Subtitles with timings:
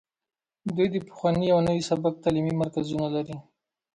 [0.75, 3.35] دوی د پخواني او نوي سبک تعلیمي مرکزونه لري